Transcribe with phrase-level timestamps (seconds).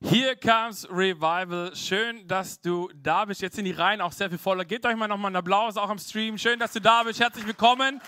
[0.00, 1.74] Hier comes Revival.
[1.74, 3.42] Schön, dass du da bist.
[3.42, 4.64] Jetzt sind die Reihen auch sehr viel voller.
[4.64, 6.38] Gebt euch mal nochmal einen Applaus auch am Stream.
[6.38, 7.18] Schön, dass du da bist.
[7.18, 8.00] Herzlich willkommen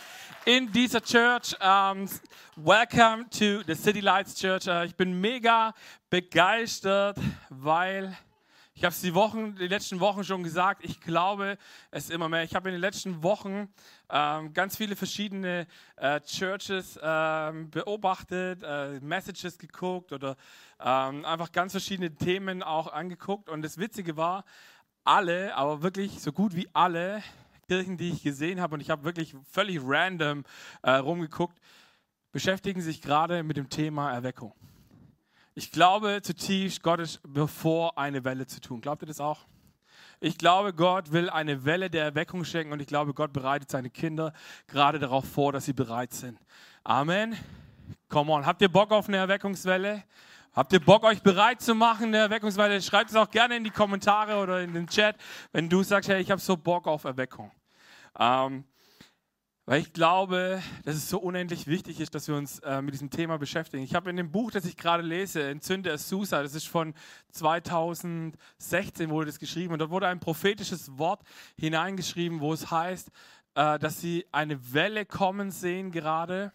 [0.45, 1.53] in dieser Church.
[1.61, 2.09] Um,
[2.55, 4.69] welcome to the City Lights Church.
[4.69, 5.75] Uh, ich bin mega
[6.11, 7.19] begeistert,
[7.49, 8.17] weil
[8.81, 10.83] ich habe es die Wochen, die letzten Wochen schon gesagt.
[10.87, 11.59] Ich glaube
[11.91, 12.45] es immer mehr.
[12.45, 13.69] Ich habe in den letzten Wochen
[14.09, 15.67] ähm, ganz viele verschiedene
[15.97, 20.35] äh, Churches ähm, beobachtet, äh, Messages geguckt oder
[20.81, 23.51] ähm, einfach ganz verschiedene Themen auch angeguckt.
[23.51, 24.47] Und das Witzige war,
[25.05, 27.23] alle, aber wirklich so gut wie alle
[27.69, 30.43] Kirchen, die ich gesehen habe, und ich habe wirklich völlig random
[30.81, 31.59] äh, rumgeguckt,
[32.33, 34.55] beschäftigen sich gerade mit dem Thema Erweckung.
[35.61, 38.81] Ich glaube zutiefst, Gott ist bevor eine Welle zu tun.
[38.81, 39.41] Glaubt ihr das auch?
[40.19, 43.91] Ich glaube, Gott will eine Welle der Erweckung schenken und ich glaube, Gott bereitet seine
[43.91, 44.33] Kinder
[44.69, 46.39] gerade darauf vor, dass sie bereit sind.
[46.83, 47.37] Amen.
[48.09, 48.47] Come on.
[48.47, 50.03] Habt ihr Bock auf eine Erweckungswelle?
[50.55, 52.81] Habt ihr Bock, euch bereit zu machen, eine Erweckungswelle?
[52.81, 55.17] Schreibt es auch gerne in die Kommentare oder in den Chat,
[55.53, 57.51] wenn du sagst, hey, ich habe so Bock auf Erweckung.
[58.19, 58.65] Ähm,
[59.71, 63.09] weil ich glaube, dass es so unendlich wichtig ist, dass wir uns äh, mit diesem
[63.09, 63.85] Thema beschäftigen.
[63.85, 66.93] Ich habe in dem Buch, das ich gerade lese, Entzünde Susa, das ist von
[67.31, 71.23] 2016 wurde das geschrieben und dort wurde ein prophetisches Wort
[71.57, 73.13] hineingeschrieben, wo es heißt,
[73.55, 76.53] äh, dass sie eine Welle kommen sehen gerade,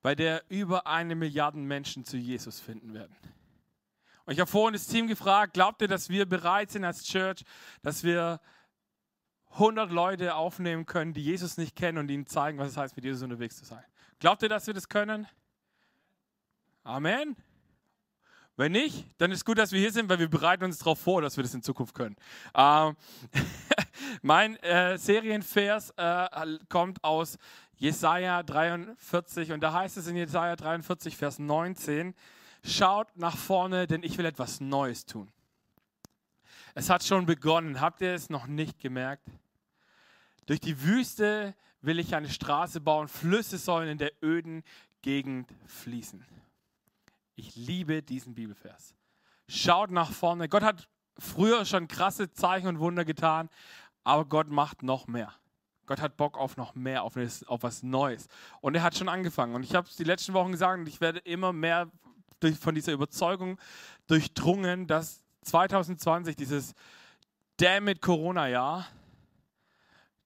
[0.00, 3.14] bei der über eine Milliarde Menschen zu Jesus finden werden.
[4.24, 7.44] Und ich habe vorhin das Team gefragt, glaubt ihr, dass wir bereit sind als Church,
[7.82, 8.40] dass wir
[9.50, 13.04] 100 Leute aufnehmen können, die Jesus nicht kennen und ihnen zeigen, was es heißt, mit
[13.04, 13.84] Jesus unterwegs zu sein.
[14.18, 15.26] Glaubt ihr, dass wir das können?
[16.84, 17.36] Amen.
[18.56, 21.22] Wenn nicht, dann ist gut, dass wir hier sind, weil wir bereiten uns darauf vor,
[21.22, 22.16] dass wir das in Zukunft können.
[22.56, 22.96] Ähm,
[24.22, 27.38] mein äh, Serienvers äh, kommt aus
[27.76, 32.14] Jesaja 43 und da heißt es in Jesaja 43, Vers 19:
[32.64, 35.30] Schaut nach vorne, denn ich will etwas Neues tun.
[36.74, 37.80] Es hat schon begonnen.
[37.80, 39.26] Habt ihr es noch nicht gemerkt?
[40.46, 43.08] Durch die Wüste will ich eine Straße bauen.
[43.08, 44.62] Flüsse sollen in der öden
[45.02, 46.24] Gegend fließen.
[47.36, 48.94] Ich liebe diesen Bibelvers.
[49.46, 50.48] Schaut nach vorne.
[50.48, 53.48] Gott hat früher schon krasse Zeichen und Wunder getan,
[54.04, 55.32] aber Gott macht noch mehr.
[55.86, 57.14] Gott hat Bock auf noch mehr, auf,
[57.46, 58.28] auf was Neues.
[58.60, 59.54] Und er hat schon angefangen.
[59.54, 61.90] Und ich habe es die letzten Wochen gesagt und ich werde immer mehr
[62.40, 63.58] durch, von dieser Überzeugung
[64.06, 66.74] durchdrungen, dass 2020, dieses
[67.56, 68.86] Damn it Corona-Jahr,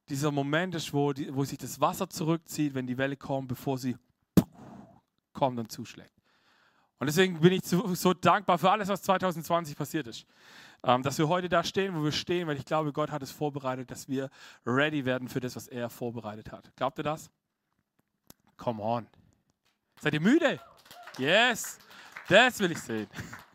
[0.08, 3.78] dieser Moment ist, wo, die, wo sich das Wasser zurückzieht, wenn die Welle kommt, bevor
[3.78, 3.96] sie
[5.32, 6.12] kommt und zuschlägt.
[6.98, 10.26] Und deswegen bin ich so, dankbar für alles, was 2020 passiert ist.
[10.84, 13.30] Ähm, dass wir heute da stehen, wo wir stehen, weil ich glaube, Gott hat es
[13.30, 14.30] vorbereitet, dass wir
[14.66, 16.70] ready werden für das, was er vorbereitet hat.
[16.76, 17.30] Glaubt ihr das?
[18.56, 19.06] Come on.
[20.00, 20.60] Seid ihr müde?
[21.18, 21.78] Yes.
[22.28, 23.08] Das will ich sehen.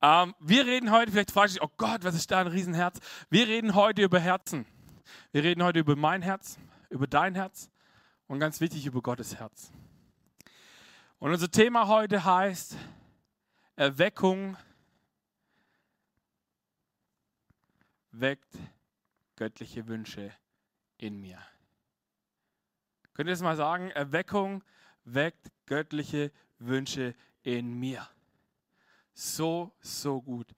[0.00, 3.00] Ähm, wir reden heute, vielleicht fragst du dich, oh Gott, was ist da ein Riesenherz?
[3.30, 4.64] Wir reden heute über Herzen.
[5.32, 7.70] Wir reden heute über mein Herz, über dein Herz
[8.28, 9.72] und ganz wichtig über Gottes Herz.
[11.18, 12.76] Und unser Thema heute heißt
[13.74, 14.56] Erweckung
[18.12, 18.56] weckt
[19.34, 20.32] göttliche Wünsche
[20.96, 21.38] in mir.
[23.14, 23.90] Könnt ihr das mal sagen?
[23.90, 24.62] Erweckung
[25.04, 28.08] weckt göttliche Wünsche in mir
[29.18, 30.54] so, so gut.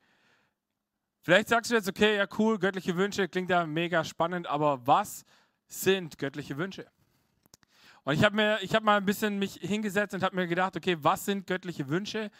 [1.23, 5.25] Vielleicht sagst du jetzt, okay, ja cool, göttliche Wünsche klingt ja mega spannend, aber was
[5.67, 6.87] sind göttliche Wünsche?
[8.05, 10.77] Und ich habe mir, ich habe mal ein bisschen mich hingesetzt und habe mir gedacht,
[10.77, 12.31] okay, was sind göttliche Wünsche?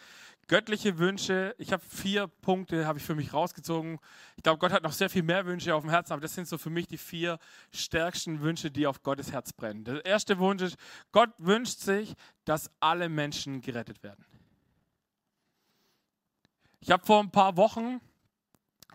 [0.47, 3.99] Göttliche Wünsche, ich habe vier Punkte, habe ich für mich rausgezogen.
[4.35, 6.47] Ich glaube, Gott hat noch sehr viel mehr Wünsche auf dem Herzen, aber das sind
[6.47, 7.39] so für mich die vier
[7.71, 9.85] stärksten Wünsche, die auf Gottes Herz brennen.
[9.85, 10.77] Der erste Wunsch ist,
[11.11, 12.13] Gott wünscht sich,
[12.45, 14.25] dass alle Menschen gerettet werden.
[16.83, 18.01] Ich habe vor ein paar Wochen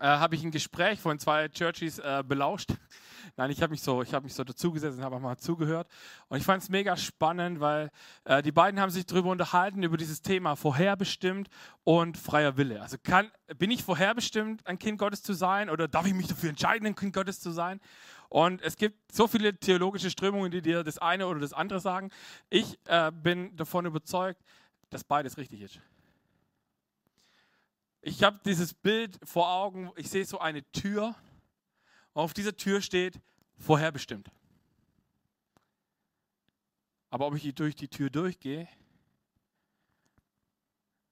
[0.01, 2.71] äh, habe ich ein Gespräch von zwei Churchies äh, belauscht.
[3.37, 5.89] Nein, ich habe mich so, ich habe mich so dazugesetzt und habe mal zugehört.
[6.27, 7.93] Und ich fand es mega spannend, weil
[8.25, 11.49] äh, die beiden haben sich darüber unterhalten über dieses Thema vorherbestimmt
[11.85, 12.83] und freier Wille.
[12.83, 16.51] Also kann, bin ich vorherbestimmt, ein Kind Gottes zu sein, oder darf ich mich dafür
[16.51, 17.81] entscheiden, ein Kind Gottes zu sein?
[18.29, 22.11] Und es gibt so viele theologische Strömungen, die dir das eine oder das andere sagen.
[22.51, 24.43] Ich äh, bin davon überzeugt,
[24.91, 25.81] dass beides richtig ist.
[28.07, 31.17] Ich habe dieses Bild vor Augen, ich sehe so eine Tür
[32.13, 33.21] und auf dieser Tür steht
[33.59, 34.31] vorherbestimmt.
[37.11, 38.69] Aber ob ich durch die Tür durchgehe,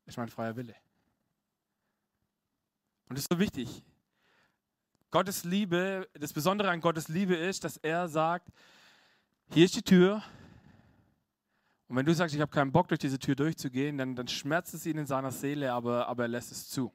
[0.07, 0.77] ist mein freier Wille.
[3.09, 3.83] Und das ist so wichtig.
[5.11, 8.53] Gottes Liebe, das Besondere an Gottes Liebe ist, dass er sagt,
[9.51, 10.23] hier ist die Tür
[11.89, 14.75] Und wenn du sagst, ich habe keinen Bock, durch diese Tür durchzugehen, dann, dann schmerzt
[14.75, 16.93] es ihn in seiner Seele, aber, aber er lässt es zu.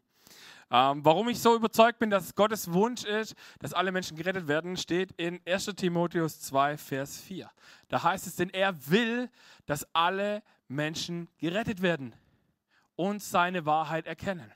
[0.72, 4.78] Ähm, warum ich so überzeugt bin, dass Gottes Wunsch ist, dass alle Menschen gerettet werden,
[4.78, 7.50] steht in 1 Timotheus 2, Vers 4.
[7.88, 9.30] Da heißt es, denn er will,
[9.66, 12.14] dass alle Menschen gerettet werden
[12.96, 14.52] und seine Wahrheit erkennen.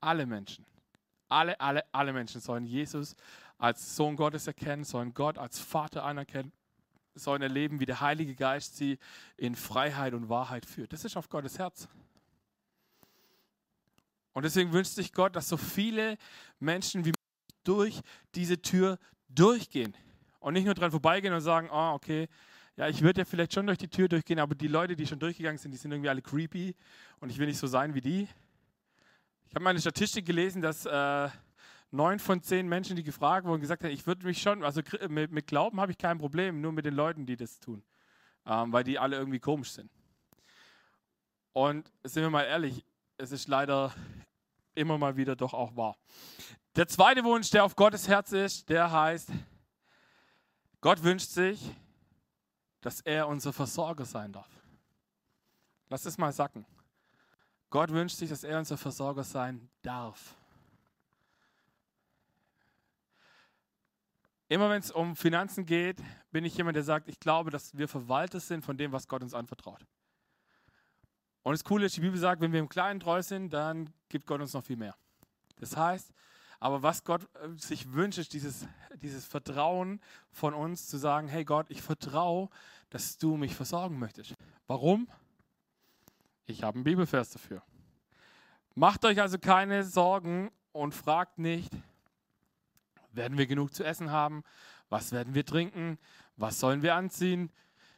[0.00, 0.64] Alle Menschen,
[1.28, 3.16] alle, alle, alle Menschen sollen Jesus
[3.58, 6.52] als Sohn Gottes erkennen, sollen Gott als Vater anerkennen,
[7.14, 8.98] sollen erleben, wie der Heilige Geist sie
[9.36, 10.92] in Freiheit und Wahrheit führt.
[10.92, 11.88] Das ist auf Gottes Herz.
[14.32, 16.18] Und deswegen wünscht sich Gott, dass so viele
[16.58, 17.12] Menschen wie
[17.64, 18.00] durch
[18.34, 18.98] diese Tür
[19.28, 19.96] durchgehen
[20.40, 22.28] und nicht nur dran vorbeigehen und sagen, oh, okay,
[22.76, 25.18] ja, ich würde ja vielleicht schon durch die Tür durchgehen, aber die Leute, die schon
[25.18, 26.74] durchgegangen sind, die sind irgendwie alle creepy
[27.20, 28.28] und ich will nicht so sein wie die.
[29.48, 31.30] Ich habe meine Statistik gelesen, dass äh,
[31.96, 35.32] neun von zehn Menschen, die gefragt wurden, gesagt haben, ich würde mich schon, also mit,
[35.32, 37.82] mit Glauben habe ich kein Problem, nur mit den Leuten, die das tun,
[38.46, 39.90] ähm, weil die alle irgendwie komisch sind.
[41.52, 42.84] Und sind wir mal ehrlich,
[43.16, 43.92] es ist leider
[44.74, 45.96] immer mal wieder doch auch wahr.
[46.76, 49.30] Der zweite Wunsch, der auf Gottes Herz ist, der heißt,
[50.82, 51.74] Gott wünscht sich,
[52.82, 54.50] dass er unser Versorger sein darf.
[55.88, 56.66] Lass es mal sacken.
[57.70, 60.35] Gott wünscht sich, dass er unser Versorger sein darf.
[64.48, 66.00] Immer wenn es um Finanzen geht,
[66.30, 69.22] bin ich jemand, der sagt, ich glaube, dass wir Verwalter sind von dem, was Gott
[69.22, 69.84] uns anvertraut.
[71.42, 74.26] Und das Coole ist, die Bibel sagt, wenn wir im Kleinen treu sind, dann gibt
[74.26, 74.96] Gott uns noch viel mehr.
[75.56, 76.12] Das heißt,
[76.58, 80.00] aber was Gott äh, sich wünscht, ist dieses, dieses Vertrauen
[80.30, 82.48] von uns zu sagen, hey Gott, ich vertraue,
[82.90, 84.34] dass du mich versorgen möchtest.
[84.66, 85.08] Warum?
[86.46, 87.62] Ich habe einen Bibelvers dafür.
[88.74, 91.72] Macht euch also keine Sorgen und fragt nicht,
[93.16, 94.42] werden wir genug zu essen haben?
[94.88, 95.98] Was werden wir trinken?
[96.36, 97.50] Was sollen wir anziehen?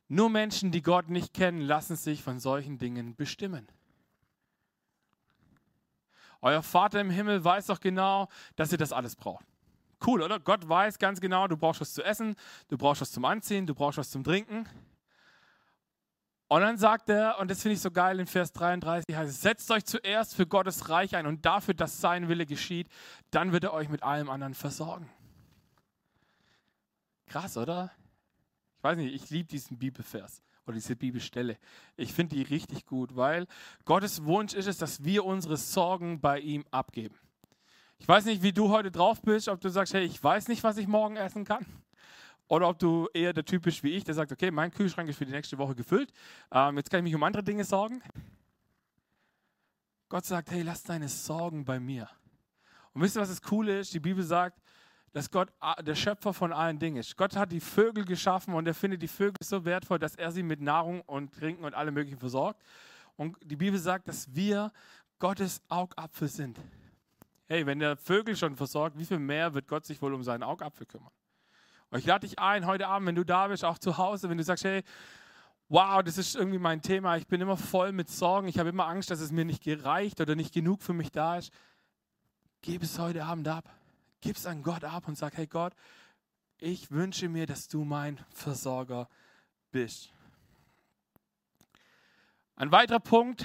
[0.08, 3.68] Nur Menschen, die Gott nicht kennen, lassen sich von solchen Dingen bestimmen.
[6.40, 9.44] Euer Vater im Himmel weiß doch genau, dass ihr das alles braucht.
[10.06, 10.38] Cool, oder?
[10.38, 12.36] Gott weiß ganz genau, du brauchst was zu essen,
[12.68, 14.66] du brauchst was zum Anziehen, du brauchst was zum Trinken.
[16.48, 19.42] Und dann sagt er, und das finde ich so geil in Vers 33, heißt es,
[19.42, 22.88] setzt euch zuerst für Gottes Reich ein und dafür, dass sein Wille geschieht,
[23.30, 25.10] dann wird er euch mit allem anderen versorgen.
[27.26, 27.92] Krass, oder?
[28.78, 31.58] Ich weiß nicht, ich liebe diesen Bibelvers oder diese Bibelstelle.
[31.96, 33.46] Ich finde die richtig gut, weil
[33.84, 37.18] Gottes Wunsch ist es, dass wir unsere Sorgen bei ihm abgeben.
[37.98, 40.62] Ich weiß nicht, wie du heute drauf bist, ob du sagst, hey, ich weiß nicht,
[40.62, 41.66] was ich morgen essen kann.
[42.48, 45.16] Oder ob du eher der Typ bist wie ich, der sagt, okay, mein Kühlschrank ist
[45.16, 46.12] für die nächste Woche gefüllt.
[46.50, 48.02] Ähm, jetzt kann ich mich um andere Dinge sorgen.
[50.08, 52.08] Gott sagt, hey, lass deine Sorgen bei mir.
[52.94, 53.92] Und wisst ihr, was das Coole ist?
[53.92, 54.60] Die Bibel sagt,
[55.12, 55.52] dass Gott
[55.82, 57.16] der Schöpfer von allen Dingen ist.
[57.16, 60.42] Gott hat die Vögel geschaffen und er findet die Vögel so wertvoll, dass er sie
[60.42, 62.62] mit Nahrung und Trinken und allem Möglichen versorgt.
[63.16, 64.72] Und die Bibel sagt, dass wir
[65.18, 66.58] Gottes Augapfel sind.
[67.46, 70.42] Hey, wenn der Vögel schon versorgt, wie viel mehr wird Gott sich wohl um seinen
[70.42, 71.10] Augapfel kümmern?
[71.90, 74.38] Und ich lade dich ein, heute Abend, wenn du da bist, auch zu Hause, wenn
[74.38, 74.82] du sagst, hey,
[75.68, 78.86] wow, das ist irgendwie mein Thema, ich bin immer voll mit Sorgen, ich habe immer
[78.86, 81.52] Angst, dass es mir nicht gereicht oder nicht genug für mich da ist,
[82.62, 83.68] gib es heute Abend ab.
[84.20, 85.72] Gib es an Gott ab und sag, hey Gott,
[86.58, 89.08] ich wünsche mir, dass du mein Versorger
[89.70, 90.12] bist.
[92.56, 93.44] Ein weiterer Punkt,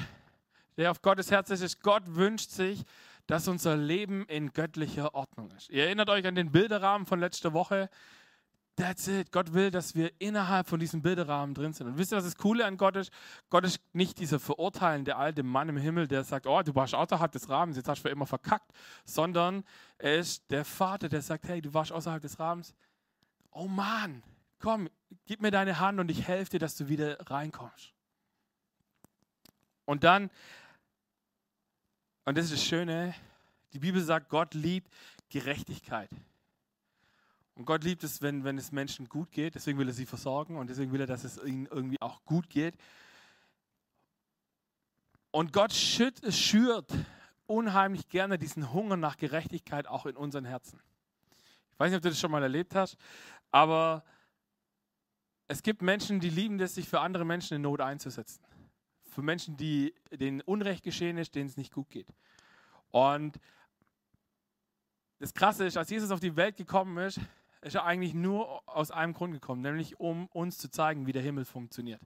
[0.78, 2.84] der auf Gottes Herz ist, ist, Gott wünscht sich,
[3.28, 5.70] dass unser Leben in göttlicher Ordnung ist.
[5.70, 7.90] Ihr erinnert euch an den Bilderrahmen von letzter Woche.
[8.76, 9.32] That's it.
[9.32, 11.88] Gott will, dass wir innerhalb von diesem Bilderrahmen drin sind.
[11.88, 13.12] Und wisst ihr, was das Coole an Gott ist?
[13.52, 17.32] Gott ist nicht dieser verurteilende alte Mann im Himmel, der sagt, oh, du warst außerhalb
[17.32, 18.72] des Rahmens, jetzt hast du für immer verkackt.
[19.06, 19.64] Sondern
[20.00, 22.74] er ist der Vater, der sagt, hey, du warst außerhalb des Rahmens.
[23.52, 24.24] Oh Mann,
[24.58, 24.90] komm,
[25.28, 27.94] gib mir deine Hand und ich helfe dir, dass du wieder reinkommst.
[29.86, 30.32] Und dann,
[32.26, 33.14] und das ist das Schöne,
[33.74, 34.92] die Bibel sagt, Gott liebt
[35.30, 36.10] Gerechtigkeit.
[37.56, 39.56] Und Gott liebt es, wenn, wenn es Menschen gut geht.
[39.56, 42.50] Deswegen will er sie versorgen und deswegen will er, dass es ihnen irgendwie auch gut
[42.50, 42.76] geht.
[45.32, 46.92] Und Gott schürt, schürt
[47.46, 50.80] unheimlich gerne diesen Hunger nach Gerechtigkeit auch in unseren Herzen.
[51.72, 52.98] Ich weiß nicht, ob du das schon mal erlebt hast,
[53.52, 54.04] aber
[55.48, 58.44] es gibt Menschen, die lieben es, sich für andere Menschen in Not einzusetzen.
[59.12, 62.08] Für Menschen, die, denen Unrecht geschehen ist, denen es nicht gut geht.
[62.90, 63.40] Und
[65.20, 67.20] das Krasse ist, als Jesus auf die Welt gekommen ist,
[67.64, 71.22] ist er eigentlich nur aus einem Grund gekommen, nämlich um uns zu zeigen, wie der
[71.22, 72.02] Himmel funktioniert.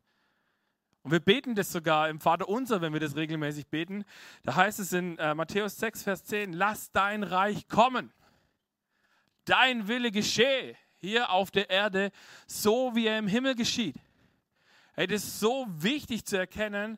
[1.04, 4.04] Und wir beten das sogar im Vater unser, wenn wir das regelmäßig beten.
[4.44, 8.12] Da heißt es in äh, Matthäus 6, Vers 10, lass dein Reich kommen.
[9.46, 12.12] Dein Wille geschehe, hier auf der Erde,
[12.46, 13.96] so wie er im Himmel geschieht.
[14.98, 16.98] Das ist so wichtig zu erkennen,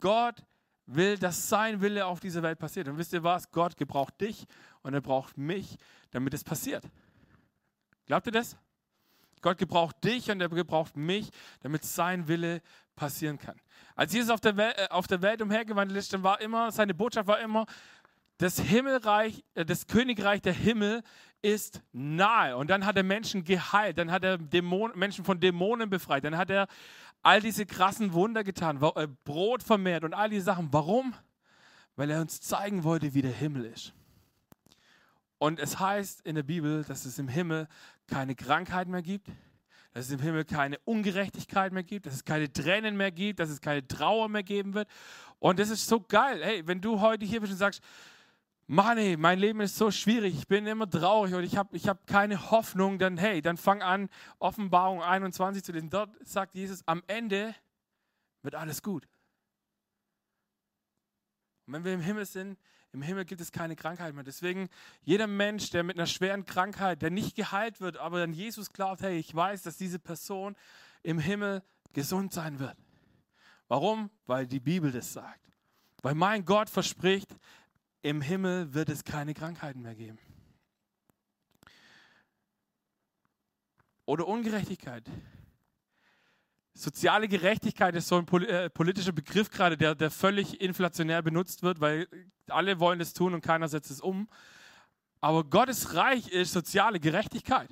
[0.00, 0.44] Gott
[0.86, 2.88] will, dass sein Wille auf dieser Welt passiert.
[2.88, 3.50] Und wisst ihr was?
[3.50, 4.46] Gott gebraucht dich
[4.82, 5.76] und er braucht mich,
[6.10, 6.84] damit es passiert.
[8.08, 8.56] Glaubt ihr das?
[9.42, 11.28] Gott gebraucht dich und er gebraucht mich,
[11.60, 12.62] damit sein Wille
[12.96, 13.54] passieren kann.
[13.94, 16.94] Als Jesus auf der, Welt, äh, auf der Welt umhergewandelt ist, dann war immer, seine
[16.94, 17.66] Botschaft war immer,
[18.38, 21.02] das Himmelreich, äh, das Königreich der Himmel
[21.42, 22.56] ist nahe.
[22.56, 26.38] Und dann hat er Menschen geheilt, dann hat er Dämon, Menschen von Dämonen befreit, dann
[26.38, 26.66] hat er
[27.22, 30.72] all diese krassen Wunder getan, äh, Brot vermehrt und all diese Sachen.
[30.72, 31.14] Warum?
[31.94, 33.92] Weil er uns zeigen wollte, wie der Himmel ist.
[35.38, 37.68] Und es heißt in der Bibel, dass es im Himmel
[38.08, 39.28] keine Krankheit mehr gibt,
[39.92, 43.50] dass es im Himmel keine Ungerechtigkeit mehr gibt, dass es keine Tränen mehr gibt, dass
[43.50, 44.88] es keine Trauer mehr geben wird.
[45.38, 46.40] Und das ist so geil.
[46.42, 47.82] Hey, wenn du heute hier bist und sagst,
[48.66, 51.88] Mann, ey, mein Leben ist so schwierig, ich bin immer traurig und ich habe ich
[51.88, 55.88] hab keine Hoffnung, dann hey, dann fang an, Offenbarung 21 zu lesen.
[55.88, 57.54] Dort sagt Jesus, am Ende
[58.42, 59.08] wird alles gut.
[61.66, 62.58] Und wenn wir im Himmel sind,
[62.92, 64.24] im Himmel gibt es keine Krankheit mehr.
[64.24, 64.68] Deswegen,
[65.02, 69.02] jeder Mensch, der mit einer schweren Krankheit, der nicht geheilt wird, aber an Jesus glaubt,
[69.02, 70.56] hey, ich weiß, dass diese Person
[71.02, 72.76] im Himmel gesund sein wird.
[73.68, 74.10] Warum?
[74.26, 75.40] Weil die Bibel das sagt.
[76.00, 77.36] Weil mein Gott verspricht,
[78.00, 80.18] im Himmel wird es keine Krankheiten mehr geben.
[84.06, 85.04] Oder Ungerechtigkeit.
[86.78, 91.80] Soziale Gerechtigkeit ist so ein äh, politischer Begriff gerade, der, der völlig inflationär benutzt wird,
[91.80, 92.06] weil
[92.46, 94.28] alle wollen es tun und keiner setzt es um.
[95.20, 97.68] Aber Gottes Reich ist soziale Gerechtigkeit.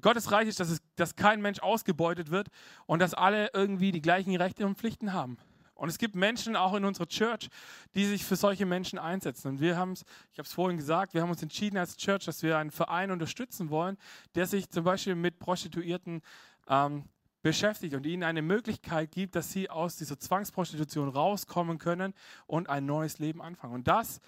[0.00, 2.48] Gottes Reich ist, dass, es, dass kein Mensch ausgebeutet wird
[2.86, 5.36] und dass alle irgendwie die gleichen Rechte und Pflichten haben.
[5.74, 7.50] Und es gibt Menschen auch in unserer Church,
[7.94, 9.48] die sich für solche Menschen einsetzen.
[9.48, 12.24] Und wir haben es, ich habe es vorhin gesagt, wir haben uns entschieden als Church,
[12.24, 13.98] dass wir einen Verein unterstützen wollen,
[14.34, 16.22] der sich zum Beispiel mit Prostituierten
[16.68, 17.04] ähm,
[17.42, 22.14] beschäftigt und ihnen eine Möglichkeit gibt, dass sie aus dieser Zwangsprostitution rauskommen können
[22.46, 23.74] und ein neues Leben anfangen.
[23.74, 24.20] Und das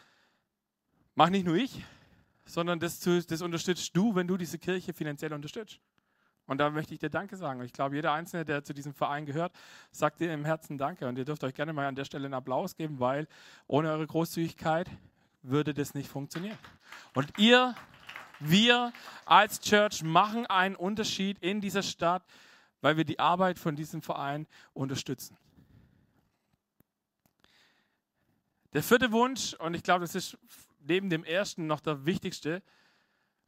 [1.15, 1.85] mache nicht nur ich,
[2.45, 5.81] sondern das, das unterstützt du, wenn du diese Kirche finanziell unterstützt.
[6.47, 7.63] Und da möchte ich dir Danke sagen.
[7.63, 9.53] Ich glaube, jeder Einzelne, der zu diesem Verein gehört,
[9.91, 11.07] sagt dir im Herzen Danke.
[11.07, 13.29] Und ihr dürft euch gerne mal an der Stelle einen Applaus geben, weil
[13.69, 14.91] ohne eure Großzügigkeit
[15.43, 16.59] würde das nicht funktionieren.
[17.15, 17.75] Und ihr,
[18.41, 18.93] wir
[19.25, 22.25] als Church machen einen Unterschied in dieser Stadt,
[22.83, 25.39] weil wir die Arbeit von diesem Verein unterstützen.
[28.75, 30.37] Der vierte Wunsch, und ich glaube, das ist
[30.81, 32.63] neben dem ersten noch der wichtigste,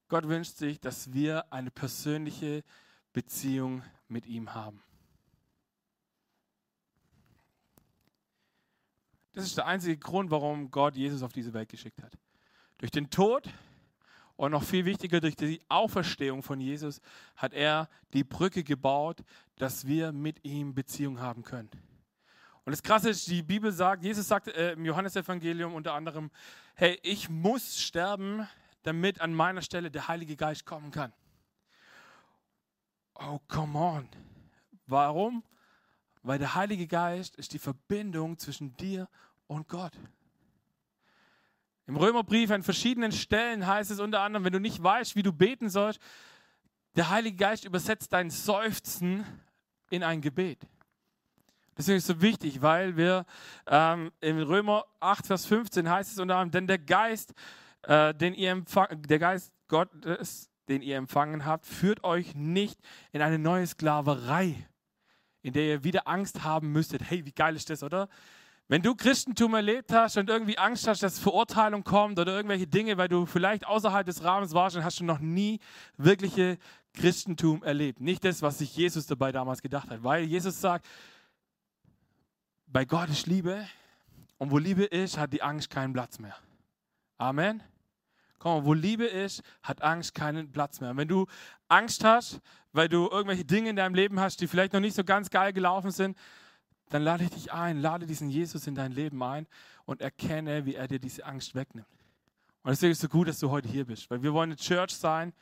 [0.08, 2.62] Gott wünscht sich, dass wir eine persönliche
[3.12, 4.82] Beziehung mit ihm haben.
[9.32, 12.16] Das ist der einzige Grund, warum Gott Jesus auf diese Welt geschickt hat.
[12.78, 13.48] Durch den Tod
[14.36, 17.00] und noch viel wichtiger, durch die Auferstehung von Jesus
[17.36, 19.22] hat er die Brücke gebaut,
[19.56, 21.70] dass wir mit ihm Beziehung haben können.
[22.64, 26.30] Und das Krasse ist, die Bibel sagt, Jesus sagt äh, im Johannesevangelium unter anderem,
[26.74, 28.48] hey, ich muss sterben,
[28.82, 31.12] damit an meiner Stelle der Heilige Geist kommen kann.
[33.14, 34.08] Oh, come on.
[34.86, 35.44] Warum?
[36.22, 39.08] Weil der Heilige Geist ist die Verbindung zwischen dir
[39.46, 39.92] und Gott.
[41.86, 45.32] Im Römerbrief an verschiedenen Stellen heißt es unter anderem, wenn du nicht weißt, wie du
[45.32, 46.00] beten sollst,
[46.96, 49.24] der Heilige Geist übersetzt dein Seufzen
[49.90, 50.66] in ein Gebet.
[51.76, 53.26] Deswegen ist es so wichtig, weil wir
[53.66, 57.34] ähm, in Römer 8, Vers 15 heißt es unter anderem, denn der Geist,
[57.82, 62.78] äh, den ihr der Geist Gottes, den ihr empfangen habt, führt euch nicht
[63.12, 64.68] in eine neue Sklaverei,
[65.42, 67.02] in der ihr wieder Angst haben müsstet.
[67.10, 68.08] Hey, wie geil ist das, oder?
[68.66, 72.97] Wenn du Christentum erlebt hast und irgendwie Angst hast, dass Verurteilung kommt oder irgendwelche Dinge,
[72.97, 75.61] weil du vielleicht außerhalb des Rahmens warst, dann hast du noch nie
[75.99, 76.56] wirkliche
[76.94, 78.00] Christentum erlebt.
[78.00, 80.87] Nicht das, was sich Jesus dabei damals gedacht hat, weil Jesus sagt,
[82.66, 83.66] bei Gott ist Liebe
[84.38, 86.37] und wo Liebe ist, hat die Angst keinen Platz mehr.
[87.18, 87.62] Amen.
[88.38, 90.90] Komm, wo Liebe ist, hat Angst keinen Platz mehr.
[90.90, 91.26] Und wenn du
[91.68, 92.40] Angst hast,
[92.73, 95.52] weil du irgendwelche Dinge in deinem Leben hast, die vielleicht noch nicht so ganz geil
[95.52, 96.16] gelaufen sind,
[96.90, 99.46] dann lade ich dich ein, lade diesen Jesus in dein Leben ein
[99.84, 101.88] und erkenne, wie er dir diese Angst wegnimmt.
[102.62, 104.56] Und deswegen ist es so gut, dass du heute hier bist, weil wir wollen eine
[104.56, 105.32] Church sein,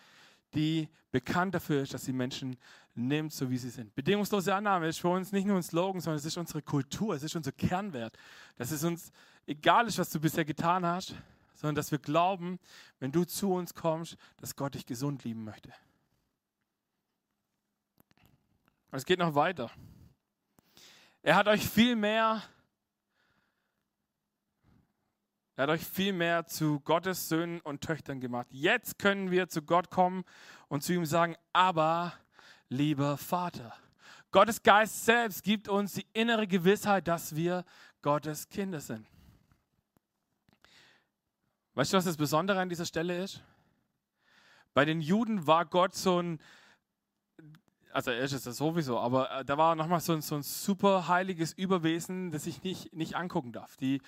[0.55, 2.57] die bekannt dafür ist, dass sie Menschen
[2.95, 3.95] nimmt, so wie sie sind.
[3.95, 7.23] Bedingungslose Annahme ist für uns nicht nur ein Slogan, sondern es ist unsere Kultur, es
[7.23, 8.17] ist unser Kernwert.
[8.57, 9.13] Dass es uns
[9.47, 11.15] egal ist, was du bisher getan hast,
[11.55, 12.59] sondern dass wir glauben,
[12.99, 15.73] wenn du zu uns kommst, dass Gott dich gesund lieben möchte.
[18.91, 19.71] Und es geht noch weiter.
[21.25, 22.43] Er hat euch viel mehr,
[25.55, 28.49] er hat euch viel mehr zu Gottes Söhnen und Töchtern gemacht.
[28.51, 30.25] Jetzt können wir zu Gott kommen
[30.67, 32.13] und zu ihm sagen, aber
[32.69, 33.73] lieber Vater.
[34.33, 37.65] Gottes Geist selbst gibt uns die innere Gewissheit, dass wir
[38.01, 39.07] Gottes Kinder sind.
[41.75, 43.45] Weißt du, was das Besondere an dieser Stelle ist?
[44.75, 46.41] Bei den Juden war Gott so ein,
[47.93, 51.09] also er ist es sowieso, aber äh, da war nochmal so ein, so ein super
[51.09, 53.77] heiliges Überwesen, das ich nicht, nicht angucken darf.
[53.77, 54.01] Die,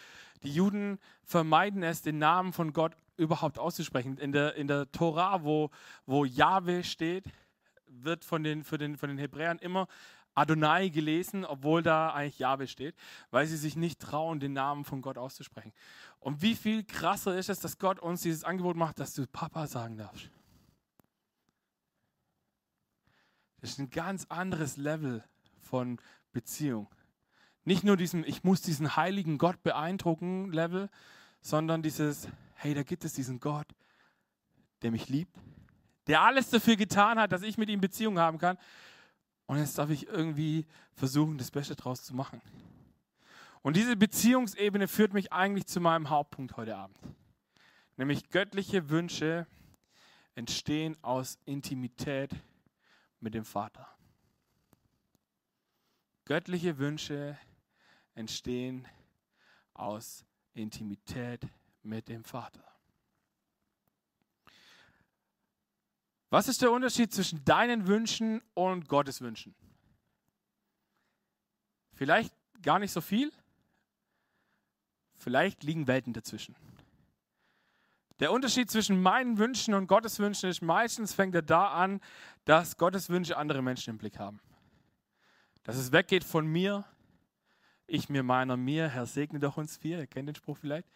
[0.43, 4.19] die Juden vermeiden es, den Namen von Gott überhaupt auszusprechen.
[4.19, 5.71] In der, in der Tora, wo,
[6.07, 7.25] wo Jahwe steht,
[7.87, 9.87] wird von den, für den, von den Hebräern immer
[10.35, 12.97] Adonai gelesen, obwohl da eigentlich Jahwe steht,
[13.31, 15.73] weil sie sich nicht trauen, den Namen von Gott auszusprechen.
[16.19, 19.67] Und wie viel krasser ist es, dass Gott uns dieses Angebot macht, dass du Papa
[19.67, 20.31] sagen darfst.
[23.65, 25.25] Das ist ein ganz anderes Level
[25.63, 25.99] von
[26.35, 26.87] Beziehung.
[27.65, 30.91] Nicht nur diesem, ich muss diesen heiligen Gott beeindrucken Level,
[31.41, 33.67] sondern dieses, hey, da gibt es diesen Gott,
[34.83, 35.35] der mich liebt,
[36.09, 38.59] der alles dafür getan hat, dass ich mit ihm Beziehung haben kann.
[39.47, 42.43] Und jetzt darf ich irgendwie versuchen, das Beste draus zu machen.
[43.63, 46.99] Und diese Beziehungsebene führt mich eigentlich zu meinem Hauptpunkt heute Abend.
[47.97, 49.47] Nämlich göttliche Wünsche
[50.35, 52.31] entstehen aus Intimität
[53.25, 53.89] mit dem Vater.
[56.27, 57.39] Göttliche Wünsche
[58.15, 58.87] entstehen
[59.73, 61.41] aus Intimität
[61.83, 62.63] mit dem Vater.
[66.29, 69.55] Was ist der Unterschied zwischen deinen Wünschen und Gottes Wünschen?
[71.95, 73.33] Vielleicht gar nicht so viel,
[75.17, 76.55] vielleicht liegen Welten dazwischen.
[78.21, 82.01] Der Unterschied zwischen meinen Wünschen und Gottes Wünschen ist, meistens fängt er da an,
[82.45, 84.41] dass Gottes Wünsche andere Menschen im Blick haben.
[85.65, 86.85] Dass es weggeht von mir,
[87.87, 90.89] ich mir meiner mir, Herr segne doch uns vier, ihr kennt den Spruch vielleicht,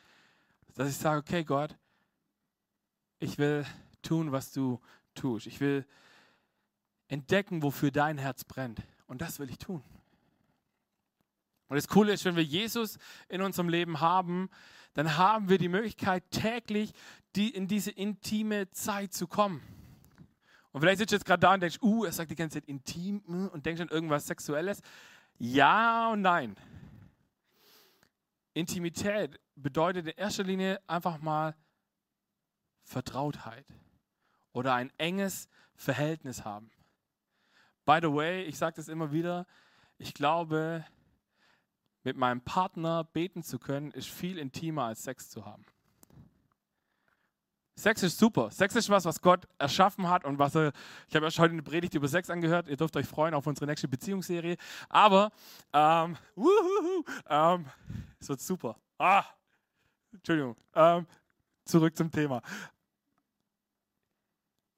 [0.75, 1.77] dass ich sage, okay Gott,
[3.19, 3.67] ich will
[4.03, 4.81] tun, was du
[5.15, 5.47] tust.
[5.47, 5.85] Ich will
[7.09, 8.83] entdecken, wofür dein Herz brennt.
[9.07, 9.83] Und das will ich tun.
[11.69, 12.99] Und das Coole ist, wenn wir Jesus
[13.29, 14.49] in unserem Leben haben,
[14.95, 16.93] dann haben wir die Möglichkeit, täglich
[17.37, 19.63] die, in diese intime Zeit zu kommen.
[20.73, 22.69] Und vielleicht sitzt du jetzt gerade da und denkst, uh, er sagt die ganze Zeit
[22.69, 24.81] intim hm, und denkst an irgendwas Sexuelles.
[25.39, 26.57] Ja und nein.
[28.54, 31.54] Intimität bedeutet in erster Linie einfach mal
[32.83, 33.67] Vertrautheit
[34.52, 36.71] oder ein enges Verhältnis haben.
[37.85, 39.47] By the way, ich sage das immer wieder,
[39.99, 40.85] ich glaube,
[42.08, 45.62] mit meinem Partner beten zu können, ist viel intimer als Sex zu haben.
[47.75, 48.50] Sex ist super.
[48.50, 50.73] Sex ist was, was Gott erschaffen hat und was er.
[51.06, 52.66] Ich habe ja heute eine Predigt über Sex angehört.
[52.66, 54.56] Ihr dürft euch freuen auf unsere nächste Beziehungsserie.
[54.88, 55.30] Aber,
[55.75, 57.66] ähm, wuhuhu, ähm,
[58.18, 58.76] es wird super.
[58.97, 59.25] Ah,
[60.10, 60.56] Entschuldigung.
[60.75, 61.06] Ähm,
[61.66, 62.40] zurück zum Thema.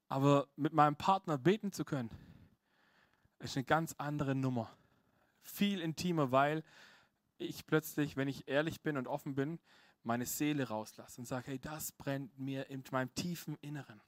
[0.08, 2.10] Aber mit meinem Partner beten zu können,
[3.38, 4.68] ist eine ganz andere Nummer.
[5.42, 6.64] Viel intimer, weil
[7.40, 9.59] ich plötzlich, wenn ich ehrlich bin und offen bin,
[10.03, 14.00] meine Seele rauslasse und sage, hey, das brennt mir in meinem tiefen Inneren.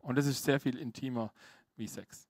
[0.00, 1.32] Und das ist sehr viel intimer
[1.76, 2.28] wie Sex.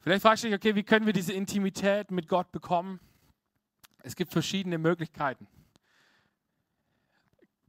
[0.00, 3.00] Vielleicht fragst du dich, okay, wie können wir diese Intimität mit Gott bekommen?
[4.02, 5.46] Es gibt verschiedene Möglichkeiten.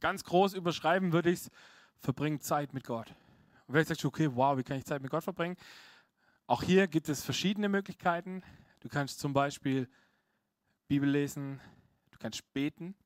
[0.00, 1.50] Ganz groß überschreiben würde ich es,
[1.98, 3.10] verbringen Zeit mit Gott.
[3.66, 5.56] Und vielleicht sagst du, okay, wow, wie kann ich Zeit mit Gott verbringen?
[6.46, 8.42] Auch hier gibt es verschiedene Möglichkeiten.
[8.80, 9.88] Du kannst zum Beispiel
[10.90, 11.60] Bibel lesen,
[12.10, 12.96] du kannst beten.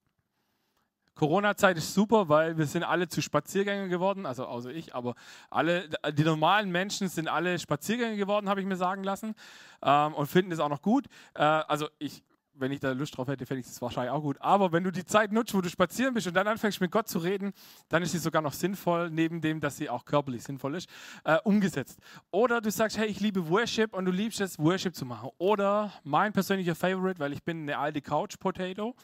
[1.14, 5.14] Corona-Zeit ist super, weil wir sind alle zu Spaziergängern geworden, also außer ich, aber
[5.50, 9.34] alle, die normalen Menschen sind alle Spaziergänger geworden, habe ich mir sagen lassen,
[9.82, 11.08] ähm, und finden es auch noch gut.
[11.34, 12.22] Äh, also ich
[12.56, 14.36] wenn ich da Lust drauf hätte, fände ich das wahrscheinlich auch gut.
[14.40, 17.08] Aber wenn du die Zeit nutzt, wo du spazieren bist und dann anfängst mit Gott
[17.08, 17.52] zu reden,
[17.88, 20.88] dann ist sie sogar noch sinnvoll, neben dem, dass sie auch körperlich sinnvoll ist,
[21.24, 21.98] äh, umgesetzt.
[22.30, 25.30] Oder du sagst, hey, ich liebe Worship und du liebst es, Worship zu machen.
[25.38, 28.94] Oder mein persönlicher Favorite, weil ich bin eine alte Couch Potato.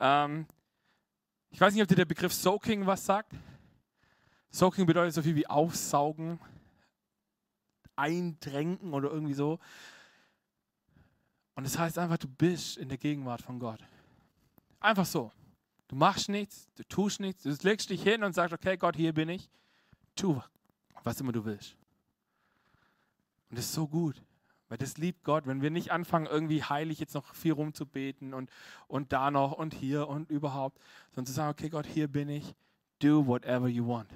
[0.00, 0.46] Ähm,
[1.50, 3.32] ich weiß nicht, ob dir der Begriff Soaking was sagt.
[4.50, 6.38] Soaking bedeutet so viel wie aufsaugen,
[7.96, 9.58] eintränken oder irgendwie so.
[11.54, 13.80] Und das heißt einfach, du bist in der Gegenwart von Gott.
[14.80, 15.32] Einfach so.
[15.88, 19.12] Du machst nichts, du tust nichts, du legst dich hin und sagst, okay, Gott, hier
[19.12, 19.50] bin ich.
[20.14, 20.40] Tu,
[21.04, 21.76] was immer du willst.
[23.50, 24.22] Und das ist so gut,
[24.68, 28.50] weil das liebt Gott, wenn wir nicht anfangen, irgendwie heilig jetzt noch viel rumzubeten und,
[28.88, 32.54] und da noch und hier und überhaupt, sondern zu sagen, okay, Gott, hier bin ich,
[32.98, 34.08] do whatever you want.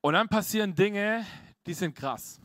[0.00, 1.26] Und dann passieren Dinge,
[1.66, 2.40] die sind krass.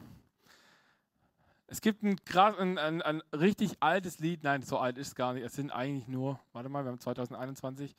[1.70, 5.34] Es gibt ein, ein, ein, ein, richtig altes Lied, nein, so alt ist es gar
[5.34, 5.44] nicht.
[5.44, 7.94] Es sind eigentlich nur, warte mal, wir haben 2021,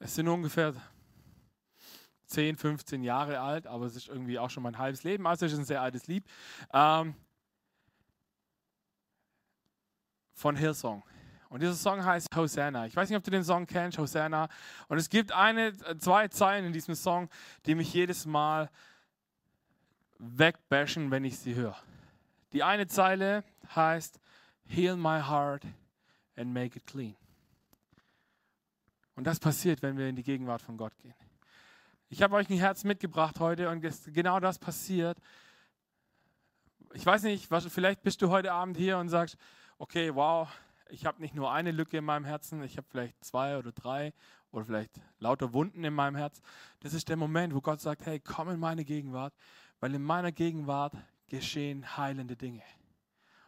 [0.00, 0.74] es sind ungefähr
[2.26, 5.52] 10, 15 Jahre alt, aber es ist irgendwie auch schon mein halbes Leben, also es
[5.52, 6.24] ist ein sehr altes Lied.
[6.74, 7.14] Ähm,
[10.34, 11.02] von Hillsong.
[11.48, 12.86] Und dieser Song heißt Hosanna.
[12.86, 14.48] Ich weiß nicht, ob du den Song kennst, Hosanna.
[14.88, 17.28] Und es gibt eine, zwei Zeilen in diesem Song,
[17.66, 18.70] die mich jedes Mal
[20.18, 21.76] wegbashen, wenn ich sie höre.
[22.52, 24.20] Die eine Zeile heißt,
[24.66, 25.64] Heal my heart
[26.36, 27.16] and make it clean.
[29.16, 31.14] Und das passiert, wenn wir in die Gegenwart von Gott gehen.
[32.08, 35.18] Ich habe euch ein Herz mitgebracht heute und genau das passiert.
[36.92, 39.36] Ich weiß nicht, vielleicht bist du heute Abend hier und sagst,
[39.78, 40.48] okay, wow,
[40.88, 44.12] ich habe nicht nur eine Lücke in meinem Herzen, ich habe vielleicht zwei oder drei
[44.50, 46.40] oder vielleicht lauter Wunden in meinem Herz.
[46.80, 49.34] Das ist der Moment, wo Gott sagt, hey, komm in meine Gegenwart,
[49.78, 50.94] weil in meiner Gegenwart
[51.30, 52.62] geschehen heilende Dinge.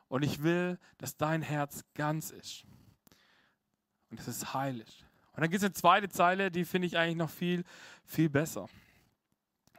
[0.09, 2.65] Und ich will, dass dein Herz ganz ist.
[4.11, 4.55] Und es ist.
[4.55, 7.65] Und dann gibt es eine zweite Zeile, die finde ich eigentlich noch viel,
[8.05, 8.69] viel besser.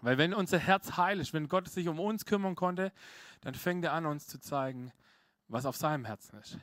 [0.02, 2.92] Weil wenn unser Herz heil ist, wenn Gott sich um uns kümmern konnte,
[3.42, 4.92] dann fängt er an, uns zu zeigen,
[5.48, 6.58] was auf seinem Herzen ist.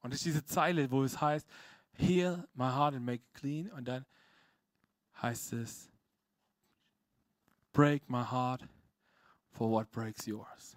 [0.00, 1.46] Und das ist diese Zeile, wo es heißt,
[1.92, 3.70] heal my heart and make it clean.
[3.70, 4.04] Und dann
[5.20, 5.90] heißt es,
[7.72, 8.66] break my heart
[9.52, 10.76] for what breaks yours.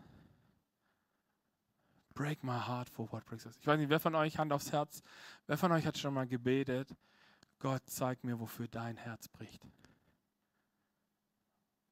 [2.13, 3.57] Break my heart for what breaks yours.
[3.59, 5.01] Ich weiß nicht, wer von euch, Hand aufs Herz,
[5.47, 6.95] wer von euch hat schon mal gebetet,
[7.59, 9.65] Gott, zeig mir, wofür dein Herz bricht.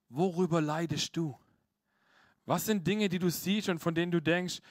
[0.09, 1.37] Worüber leidest du?
[2.45, 4.61] Was sind Dinge, die du siehst und von denen du denkst,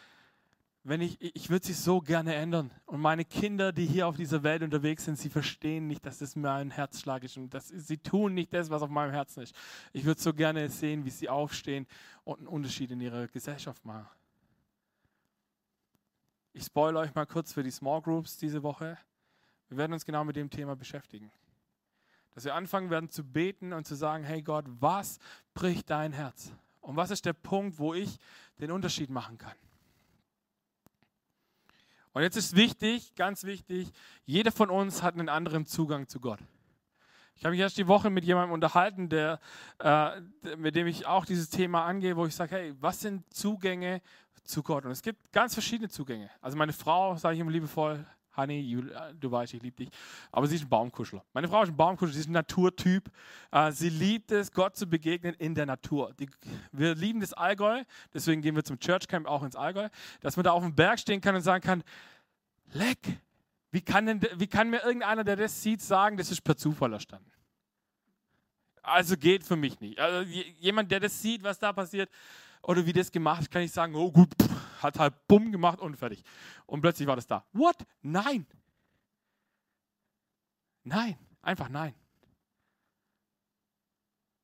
[0.85, 2.71] wenn ich, ich würde sie so gerne ändern.
[2.87, 6.35] Und meine Kinder, die hier auf dieser Welt unterwegs sind, sie verstehen nicht, dass das
[6.35, 7.37] mein Herzschlag ist.
[7.37, 9.55] Und das, sie tun nicht das, was auf meinem Herzen ist.
[9.93, 11.87] Ich würde so gerne sehen, wie sie aufstehen
[12.25, 14.09] und einen Unterschied in ihrer Gesellschaft machen.
[16.53, 18.99] Ich spoilere euch mal kurz für die Small Groups diese Woche.
[19.69, 21.31] Wir werden uns genau mit dem Thema beschäftigen.
[22.35, 25.19] Dass wir anfangen werden zu beten und zu sagen, hey Gott, was
[25.55, 26.53] bricht dein Herz?
[26.81, 28.19] Und was ist der Punkt, wo ich
[28.59, 29.55] den Unterschied machen kann?
[32.13, 33.89] Und jetzt ist wichtig, ganz wichtig,
[34.25, 36.41] jeder von uns hat einen anderen Zugang zu Gott.
[37.37, 39.41] Ich habe mich erst die Woche mit jemandem unterhalten, der,
[39.79, 40.21] äh,
[40.57, 44.03] mit dem ich auch dieses Thema angehe, wo ich sage, hey, was sind Zugänge
[44.45, 44.85] zu Gott?
[44.85, 46.31] Und es gibt ganz verschiedene Zugänge.
[46.41, 49.91] Also meine Frau, sage ich immer liebevoll, Honey, äh, du weißt, ich liebe dich.
[50.31, 51.25] Aber sie ist ein Baumkuschler.
[51.33, 53.11] Meine Frau ist ein Baumkuschler, sie ist ein Naturtyp.
[53.51, 56.15] Äh, sie liebt es, Gott zu begegnen in der Natur.
[56.73, 59.89] wir lieben das Allgäu, deswegen gehen wir zum Church Camp auch ins Allgäu,
[60.21, 61.83] dass man da auf dem Berg stehen kann und sagen kann,
[62.73, 62.99] leck,
[63.71, 66.93] wie kann, denn, wie kann mir irgendeiner, der das sieht, sagen, das ist per Zufall
[66.93, 67.31] erstanden?
[68.83, 69.99] Also geht für mich nicht.
[69.99, 72.11] Also jemand, der das sieht, was da passiert
[72.63, 74.52] oder wie das gemacht ist, kann ich sagen, oh gut, pff,
[74.83, 76.23] hat halt bumm gemacht und fertig.
[76.67, 77.45] Und plötzlich war das da.
[77.53, 77.77] What?
[78.03, 78.47] Nein.
[80.85, 81.95] Nein, einfach nein.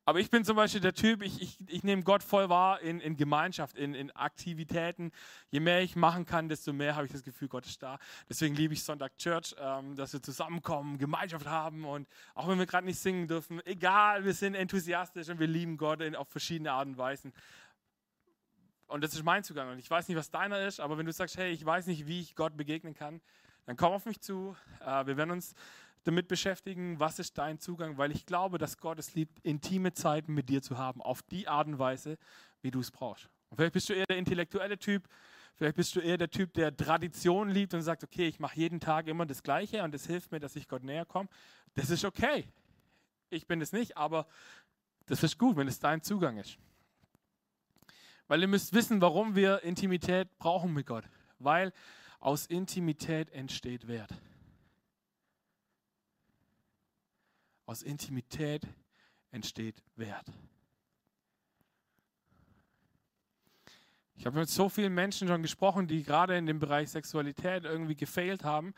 [0.09, 2.99] Aber ich bin zum Beispiel der Typ, ich, ich, ich nehme Gott voll wahr in,
[2.99, 5.13] in Gemeinschaft, in, in Aktivitäten.
[5.51, 7.99] Je mehr ich machen kann, desto mehr habe ich das Gefühl, Gott ist da.
[8.27, 12.65] Deswegen liebe ich Sonntag Church, ähm, dass wir zusammenkommen, Gemeinschaft haben und auch wenn wir
[12.65, 16.73] gerade nicht singen dürfen, egal, wir sind enthusiastisch und wir lieben Gott in, auf verschiedene
[16.73, 17.35] Arten und Weisen.
[18.89, 19.71] Und das ist mein Zugang.
[19.71, 22.07] Und ich weiß nicht, was deiner ist, aber wenn du sagst, hey, ich weiß nicht,
[22.07, 23.21] wie ich Gott begegnen kann,
[23.67, 24.57] dann komm auf mich zu.
[24.81, 25.55] Äh, wir werden uns
[26.05, 30.33] damit beschäftigen, was ist dein Zugang, weil ich glaube, dass Gott es liebt, intime Zeiten
[30.33, 32.17] mit dir zu haben, auf die Art und Weise,
[32.63, 33.29] wie du es brauchst.
[33.51, 35.07] Und vielleicht bist du eher der intellektuelle Typ,
[35.55, 38.81] vielleicht bist du eher der Typ, der Tradition liebt und sagt, okay, ich mache jeden
[38.81, 41.29] Tag immer das Gleiche und das hilft mir, dass ich Gott näher komme.
[41.75, 42.49] Das ist okay.
[43.29, 44.27] Ich bin es nicht, aber
[45.05, 46.59] das ist gut, wenn es dein Zugang ist.
[48.29, 51.05] Weil ihr müsst wissen, warum wir Intimität brauchen mit Gott.
[51.39, 51.73] Weil
[52.21, 54.15] aus Intimität entsteht Wert.
[57.67, 58.67] Aus Intimität
[59.31, 60.27] entsteht Wert.
[64.15, 67.95] Ich habe mit so vielen Menschen schon gesprochen, die gerade in dem Bereich Sexualität irgendwie
[67.95, 68.75] gefailt haben.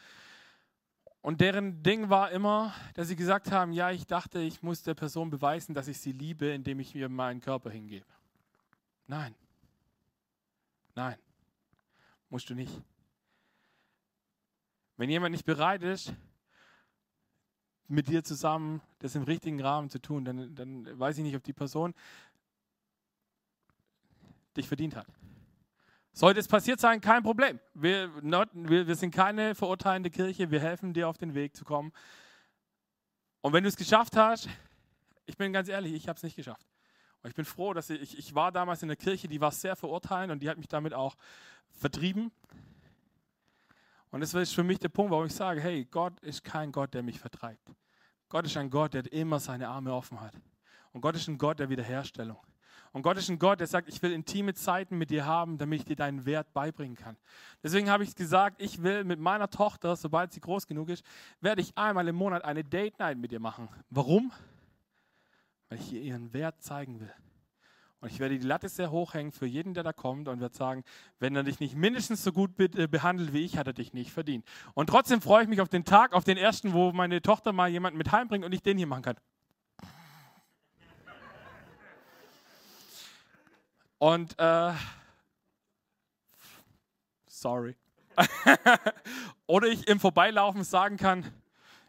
[1.23, 4.95] Und deren Ding war immer, dass sie gesagt haben, ja, ich dachte, ich muss der
[4.95, 8.07] Person beweisen, dass ich sie liebe, indem ich mir meinen Körper hingebe.
[9.11, 9.35] Nein.
[10.95, 11.17] Nein.
[12.29, 12.73] Musst du nicht.
[14.97, 16.13] Wenn jemand nicht bereit ist,
[17.89, 21.43] mit dir zusammen das im richtigen Rahmen zu tun, dann, dann weiß ich nicht, ob
[21.43, 21.93] die Person
[24.57, 25.09] dich verdient hat.
[26.13, 27.59] Sollte es passiert sein, kein Problem.
[27.75, 31.65] Wir, not, wir, wir sind keine verurteilende Kirche, wir helfen dir auf den Weg zu
[31.65, 31.93] kommen.
[33.41, 34.49] Und wenn du es geschafft hast,
[35.27, 36.71] ich bin ganz ehrlich, ich habe es nicht geschafft.
[37.23, 39.77] Und ich bin froh, dass ich, ich war damals in der Kirche, die war sehr
[39.77, 41.17] verurteilend und die hat mich damit auch
[41.71, 42.33] vertrieben.
[44.11, 46.95] Und das ist für mich der Punkt, warum ich sage, hey, Gott ist kein Gott,
[46.95, 47.71] der mich vertreibt.
[48.29, 50.35] Gott ist ein Gott, der immer seine Arme offen hat.
[50.93, 52.39] Und Gott ist ein Gott der Wiederherstellung.
[52.93, 55.81] Und Gott ist ein Gott, der sagt, ich will intime Zeiten mit dir haben, damit
[55.81, 57.17] ich dir deinen Wert beibringen kann.
[57.63, 61.05] Deswegen habe ich gesagt, ich will mit meiner Tochter, sobald sie groß genug ist,
[61.41, 63.69] werde ich einmal im Monat eine Date Night mit ihr machen.
[63.91, 64.33] Warum?
[65.71, 67.13] Weil ich ihr ihren Wert zeigen will.
[68.01, 70.57] Und ich werde die Latte sehr hoch hängen für jeden, der da kommt und werde
[70.57, 70.85] sagen,
[71.19, 74.11] wenn er dich nicht mindestens so gut äh, behandelt wie ich, hat er dich nicht
[74.11, 74.45] verdient.
[74.75, 77.69] Und trotzdem freue ich mich auf den Tag, auf den ersten, wo meine Tochter mal
[77.69, 79.17] jemanden mit heimbringt und ich den hier machen kann.
[83.99, 84.73] Und äh,
[87.27, 87.77] sorry.
[89.47, 91.31] Oder ich im Vorbeilaufen sagen kann,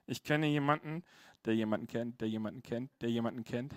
[0.07, 1.03] ich kenne jemanden,
[1.45, 3.73] der jemanden kennt, der jemanden kennt, der jemanden kennt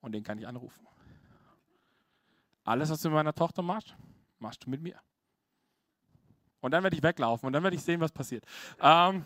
[0.00, 0.86] und den kann ich anrufen.
[2.64, 3.96] Alles, was du mit meiner Tochter machst,
[4.38, 5.00] machst du mit mir.
[6.60, 8.44] Und dann werde ich weglaufen und dann werde ich sehen, was passiert.
[8.80, 9.24] Ähm,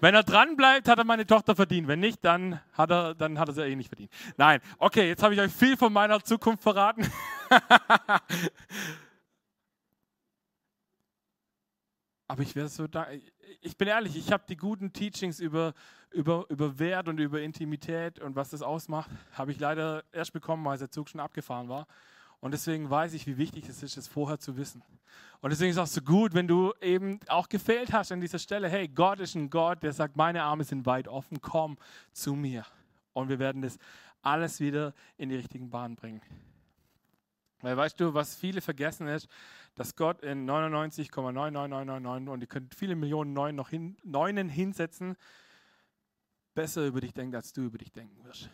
[0.00, 1.88] wenn er dran bleibt, hat er meine Tochter verdient.
[1.88, 4.12] Wenn nicht, dann hat er, dann hat er sie eh nicht verdient.
[4.36, 7.10] Nein, okay, jetzt habe ich euch viel von meiner Zukunft verraten.
[12.34, 13.06] Aber ich wäre so da.
[13.60, 15.72] Ich bin ehrlich, ich habe die guten Teachings über,
[16.10, 20.66] über, über Wert und über Intimität und was das ausmacht, habe ich leider erst bekommen,
[20.66, 21.86] als der Zug schon abgefahren war.
[22.40, 24.82] Und deswegen weiß ich, wie wichtig es ist, es vorher zu wissen.
[25.42, 28.40] Und deswegen ist es auch so gut, wenn du eben auch gefehlt hast an dieser
[28.40, 31.78] Stelle, hey, Gott ist ein Gott, der sagt, meine Arme sind weit offen, komm
[32.12, 32.66] zu mir.
[33.12, 33.78] Und wir werden das
[34.22, 36.20] alles wieder in die richtigen Bahnen bringen.
[37.64, 39.26] Weil weißt du, was viele vergessen ist,
[39.74, 45.16] dass Gott in 99,99999 und ihr könnt viele Millionen Neun noch hin, Neunen hinsetzen,
[46.54, 48.48] besser über dich denkt, als du über dich denken wirst.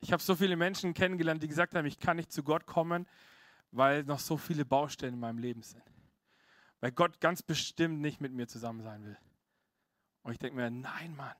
[0.00, 3.06] Ich habe so viele Menschen kennengelernt, die gesagt haben, ich kann nicht zu Gott kommen,
[3.72, 5.82] weil noch so viele Baustellen in meinem Leben sind.
[6.80, 9.18] Weil Gott ganz bestimmt nicht mit mir zusammen sein will.
[10.22, 11.34] Und ich denke mir, nein, Mann,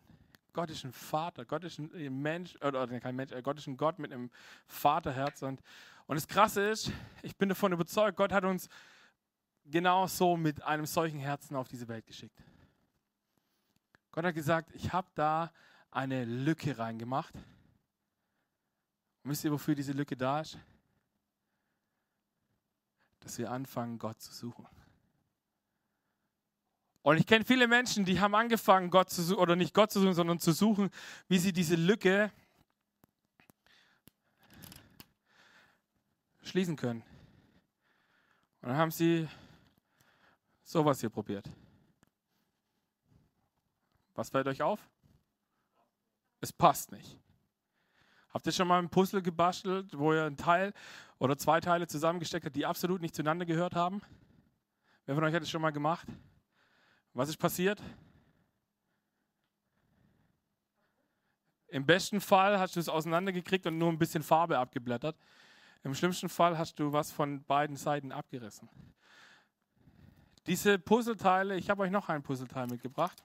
[0.58, 3.76] Gott ist ein Vater, Gott ist ein Mensch, oder kein Mensch, äh, Gott ist ein
[3.76, 4.28] Gott mit einem
[4.66, 5.42] Vaterherz.
[5.42, 5.62] Und,
[6.08, 6.90] und das Krasse ist,
[7.22, 8.68] ich bin davon überzeugt, Gott hat uns
[9.66, 12.42] genau so mit einem solchen Herzen auf diese Welt geschickt.
[14.10, 15.52] Gott hat gesagt, ich habe da
[15.92, 20.58] eine Lücke reingemacht und wisst ihr, wofür diese Lücke da ist?
[23.20, 24.66] Dass wir anfangen, Gott zu suchen.
[27.08, 29.98] Und ich kenne viele Menschen, die haben angefangen, Gott zu suchen, oder nicht Gott zu
[29.98, 30.90] suchen, sondern zu suchen,
[31.26, 32.30] wie sie diese Lücke
[36.42, 37.00] schließen können.
[38.60, 39.26] Und dann haben sie
[40.62, 41.48] sowas hier probiert.
[44.14, 44.86] Was fällt euch auf?
[46.42, 47.18] Es passt nicht.
[48.34, 50.74] Habt ihr schon mal ein Puzzle gebastelt, wo ihr ein Teil
[51.18, 54.02] oder zwei Teile zusammengesteckt habt, die absolut nicht zueinander gehört haben?
[55.06, 56.06] Wer von euch hat das schon mal gemacht?
[57.18, 57.82] Was ist passiert?
[61.66, 65.16] Im besten Fall hast du es auseinandergekriegt und nur ein bisschen Farbe abgeblättert.
[65.82, 68.68] Im schlimmsten Fall hast du was von beiden Seiten abgerissen.
[70.46, 73.24] Diese Puzzleteile, ich habe euch noch ein Puzzleteil mitgebracht.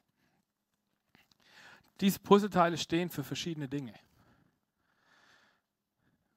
[2.02, 3.94] Diese Puzzleteile stehen für verschiedene Dinge.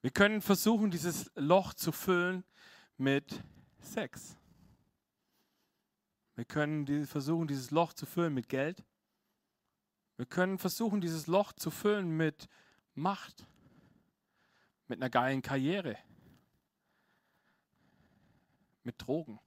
[0.02, 2.44] Wir können versuchen, dieses Loch zu füllen
[2.98, 3.42] mit
[3.80, 4.36] Sex.
[6.36, 8.84] Wir können versuchen, dieses Loch zu füllen mit Geld.
[10.16, 12.48] Wir können versuchen, dieses Loch zu füllen mit
[12.94, 13.46] Macht,
[14.86, 15.98] mit einer geilen Karriere,
[18.82, 19.40] mit Drogen,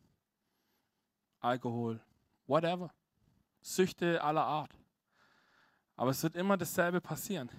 [1.39, 2.01] Alkohol,
[2.45, 2.93] whatever.
[3.61, 4.75] Süchte aller Art.
[5.95, 7.49] Aber es wird immer dasselbe passieren.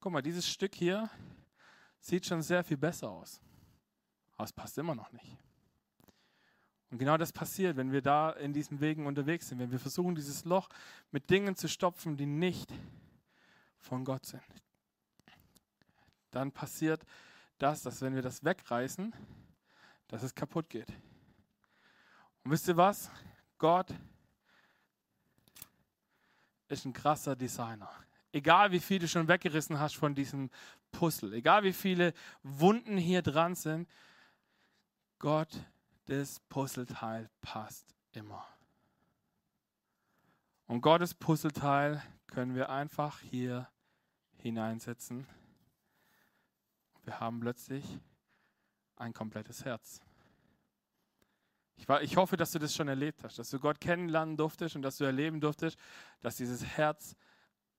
[0.00, 1.08] Guck mal, dieses Stück hier
[2.00, 3.40] sieht schon sehr viel besser aus.
[4.32, 5.38] Aber es passt immer noch nicht.
[6.90, 10.14] Und genau das passiert, wenn wir da in diesen Wegen unterwegs sind, wenn wir versuchen,
[10.16, 10.68] dieses Loch
[11.12, 12.72] mit Dingen zu stopfen, die nicht
[13.78, 14.42] von Gott sind.
[16.32, 17.04] Dann passiert
[17.58, 19.14] das, dass wenn wir das wegreißen,
[20.08, 20.88] dass es kaputt geht.
[22.42, 23.10] Und wisst ihr was?
[23.58, 23.94] Gott
[26.68, 27.90] ist ein krasser Designer.
[28.32, 30.50] Egal wie viel du schon weggerissen hast von diesem
[30.92, 33.88] Puzzle, egal wie viele Wunden hier dran sind,
[35.18, 35.50] Gott,
[36.10, 38.44] das Puzzleteil passt immer.
[40.66, 43.68] Und Gottes Puzzleteil können wir einfach hier
[44.36, 45.24] hineinsetzen.
[47.04, 47.84] Wir haben plötzlich
[48.96, 50.00] ein komplettes Herz.
[51.76, 54.74] Ich, war, ich hoffe, dass du das schon erlebt hast, dass du Gott kennenlernen durftest
[54.74, 55.78] und dass du erleben durftest,
[56.22, 57.14] dass dieses Herz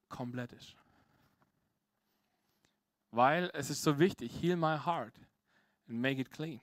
[0.08, 0.76] komplett ist.
[3.12, 5.14] Weil es ist so wichtig, heal my heart
[5.90, 6.62] and make it clean.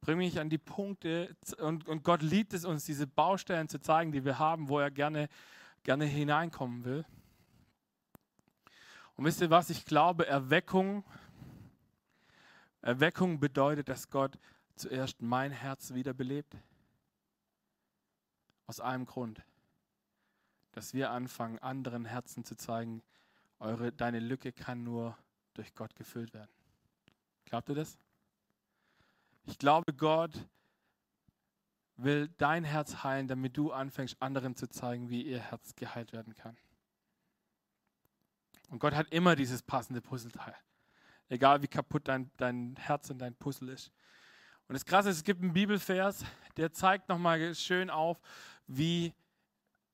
[0.00, 4.12] Bring mich an die Punkte und, und Gott liebt es uns, diese Baustellen zu zeigen,
[4.12, 5.28] die wir haben, wo er gerne,
[5.82, 7.04] gerne hineinkommen will.
[9.16, 9.68] Und wisst ihr was?
[9.68, 11.04] Ich glaube, Erweckung,
[12.80, 14.38] Erweckung bedeutet, dass Gott
[14.76, 16.56] zuerst mein Herz wiederbelebt.
[18.66, 19.42] Aus einem Grund.
[20.72, 23.02] Dass wir anfangen, anderen Herzen zu zeigen,
[23.58, 25.18] eure, deine Lücke kann nur
[25.52, 26.50] durch Gott gefüllt werden.
[27.44, 27.98] Glaubt ihr das?
[29.50, 30.48] Ich glaube, Gott
[31.96, 36.34] will dein Herz heilen, damit du anfängst, anderen zu zeigen, wie ihr Herz geheilt werden
[36.36, 36.56] kann.
[38.68, 40.54] Und Gott hat immer dieses passende Puzzleteil.
[41.28, 43.90] Egal wie kaputt dein, dein Herz und dein Puzzle ist.
[44.68, 46.24] Und das Krasse ist, es gibt einen Bibelvers,
[46.56, 48.20] der zeigt nochmal schön auf,
[48.68, 49.12] wie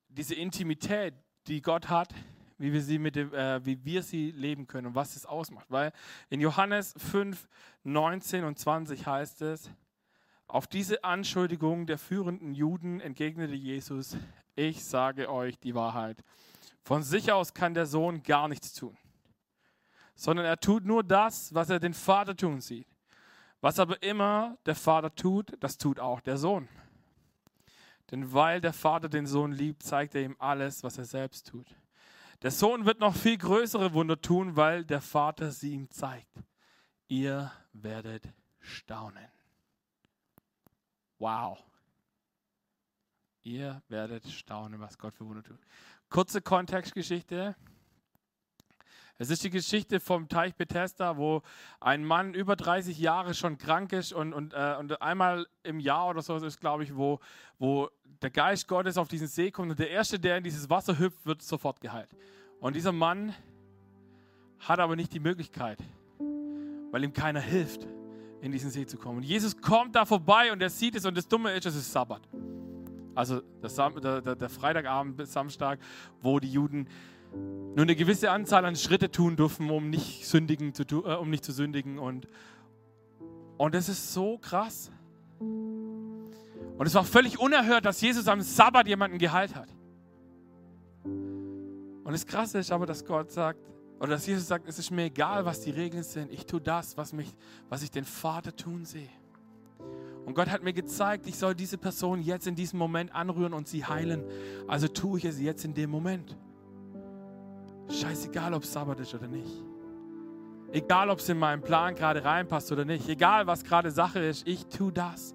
[0.08, 1.14] diese Intimität,
[1.46, 2.14] die Gott hat,
[2.58, 5.66] wie wir sie, mit dem, äh, wie wir sie leben können und was es ausmacht.
[5.70, 5.92] Weil
[6.30, 7.48] in Johannes 5,
[7.84, 9.70] 19 und 20 heißt es,
[10.48, 14.16] auf diese Anschuldigung der führenden Juden entgegnete Jesus,
[14.54, 16.22] ich sage euch die Wahrheit.
[16.82, 18.96] Von sich aus kann der Sohn gar nichts tun,
[20.14, 22.86] sondern er tut nur das, was er den Vater tun sieht.
[23.60, 26.68] Was aber immer der Vater tut, das tut auch der Sohn.
[28.10, 31.66] Denn weil der Vater den Sohn liebt, zeigt er ihm alles, was er selbst tut.
[32.42, 36.42] Der Sohn wird noch viel größere Wunder tun, weil der Vater sie ihm zeigt.
[37.08, 38.28] Ihr werdet
[38.60, 39.28] staunen.
[41.18, 41.62] Wow.
[43.42, 45.60] Ihr werdet staunen, was Gott für Wunder tut.
[46.08, 47.56] Kurze Kontextgeschichte.
[49.18, 51.42] Es ist die Geschichte vom Teich Bethesda, wo
[51.80, 56.08] ein Mann über 30 Jahre schon krank ist und, und, äh, und einmal im Jahr
[56.08, 57.20] oder so ist, glaube ich, wo,
[57.58, 57.88] wo
[58.20, 61.24] der Geist Gottes auf diesen See kommt und der Erste, der in dieses Wasser hüpft,
[61.24, 62.10] wird sofort geheilt.
[62.60, 63.34] Und dieser Mann
[64.60, 65.78] hat aber nicht die Möglichkeit,
[66.90, 67.86] weil ihm keiner hilft,
[68.42, 69.18] in diesen See zu kommen.
[69.18, 71.90] Und Jesus kommt da vorbei und er sieht es und das Dumme ist, es ist
[71.90, 72.28] Sabbat.
[73.14, 75.78] Also der, der, der Freitagabend bis Samstag,
[76.20, 76.86] wo die Juden
[77.76, 81.44] nur eine gewisse Anzahl an Schritte tun dürfen, um nicht, sündigen zu, äh, um nicht
[81.44, 81.98] zu sündigen.
[81.98, 82.26] Und,
[83.58, 84.90] und das ist so krass.
[85.38, 89.68] Und es war völlig unerhört, dass Jesus am Sabbat jemanden geheilt hat.
[91.04, 93.60] Und das Krasse ist aber, dass Gott sagt,
[93.98, 96.32] oder dass Jesus sagt, es ist mir egal, was die Regeln sind.
[96.32, 97.34] Ich tue das, was, mich,
[97.68, 99.08] was ich den Vater tun sehe.
[100.24, 103.68] Und Gott hat mir gezeigt, ich soll diese Person jetzt in diesem Moment anrühren und
[103.68, 104.24] sie heilen.
[104.66, 106.36] Also tue ich es jetzt in dem Moment.
[107.88, 109.64] Scheißegal, ob es Sabbat ist oder nicht.
[110.72, 113.08] Egal, ob es in meinen Plan gerade reinpasst oder nicht.
[113.08, 114.46] Egal, was gerade Sache ist.
[114.46, 115.34] Ich tue das,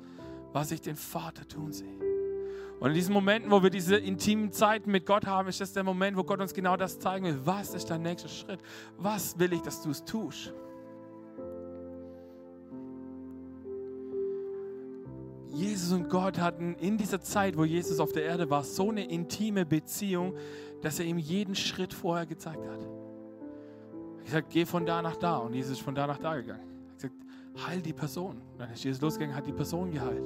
[0.51, 1.99] was ich den Vater tun sehe.
[2.79, 5.83] Und in diesen Momenten, wo wir diese intimen Zeiten mit Gott haben, ist das der
[5.83, 7.39] Moment, wo Gott uns genau das zeigen will.
[7.45, 8.59] Was ist dein nächster Schritt?
[8.97, 10.51] Was will ich, dass du es tust?
[15.51, 19.03] Jesus und Gott hatten in dieser Zeit, wo Jesus auf der Erde war, so eine
[19.05, 20.33] intime Beziehung,
[20.81, 22.81] dass er ihm jeden Schritt vorher gezeigt hat.
[22.81, 25.37] Er hat gesagt, geh von da nach da.
[25.37, 26.61] Und Jesus ist von da nach da gegangen.
[26.61, 27.15] Er hat gesagt,
[27.67, 28.37] heil die Person.
[28.53, 30.23] Und dann ist Jesus losgegangen, hat die Person geheilt.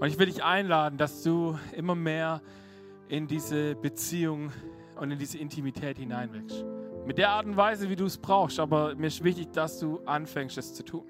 [0.00, 2.40] Und ich will dich einladen, dass du immer mehr
[3.08, 4.50] in diese Beziehung
[4.98, 6.64] und in diese Intimität hineinwächst.
[7.06, 8.58] Mit der Art und Weise, wie du es brauchst.
[8.58, 11.04] Aber mir ist wichtig, dass du anfängst, es zu tun.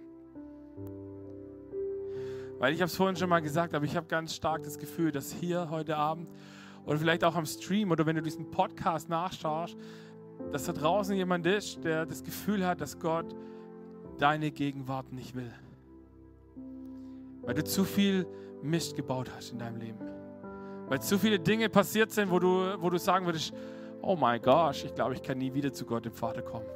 [2.60, 5.12] Weil ich habe es vorhin schon mal gesagt, aber ich habe ganz stark das Gefühl,
[5.12, 6.28] dass hier heute Abend
[6.84, 9.78] oder vielleicht auch am Stream oder wenn du diesen Podcast nachschaust,
[10.52, 13.34] dass da draußen jemand ist, der das Gefühl hat, dass Gott
[14.18, 15.50] deine Gegenwart nicht will.
[17.40, 18.26] Weil du zu viel
[18.62, 19.98] Mist gebaut hast in deinem Leben.
[20.90, 23.54] Weil zu viele Dinge passiert sind, wo du, wo du sagen würdest,
[24.02, 26.66] oh mein Gott, ich glaube, ich kann nie wieder zu Gott, dem Vater, kommen.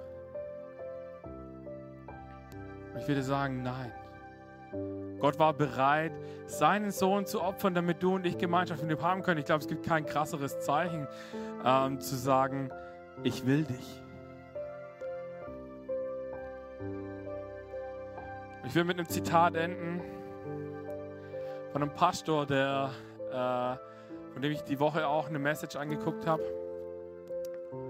[2.99, 3.93] Ich würde sagen, nein.
[5.21, 6.13] Gott war bereit,
[6.47, 9.39] seinen Sohn zu opfern, damit du und ich Gemeinschaft mit ihm haben können.
[9.39, 11.09] Ich glaube, es gibt kein krasseres Zeichen,
[11.65, 12.71] ähm, zu sagen,
[13.23, 14.03] ich will dich.
[18.67, 20.01] Ich will mit einem Zitat enden
[21.73, 22.91] von einem Pastor, der,
[23.31, 26.64] äh, von dem ich die Woche auch eine Message angeguckt habe.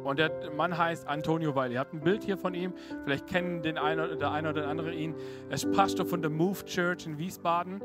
[0.04, 1.72] Und der Mann heißt Antonio Weil.
[1.72, 2.74] Ihr habt ein Bild hier von ihm.
[3.04, 5.14] Vielleicht kennen den einen, der eine oder andere ihn.
[5.48, 7.80] Er ist Pastor von der Move Church in Wiesbaden.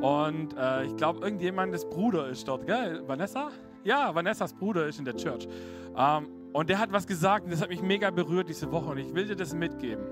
[0.00, 2.66] Und äh, ich glaube, irgendjemandes Bruder ist dort.
[2.66, 3.02] Gell?
[3.06, 3.50] Vanessa?
[3.84, 5.46] Ja, Vanessas Bruder ist in der Church.
[5.96, 8.90] Ähm, und der hat was gesagt und das hat mich mega berührt diese Woche.
[8.90, 10.04] Und ich will dir das mitgeben.